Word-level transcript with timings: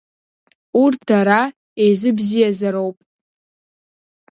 Урҭ 0.81 0.99
дара 1.09 1.41
еизыбзиазароуп. 1.83 2.97